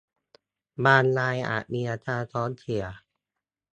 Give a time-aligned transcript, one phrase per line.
[0.85, 2.85] บางรายอาจมีอาการท้องเสีย